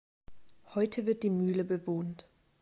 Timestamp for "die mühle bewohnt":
1.21-2.25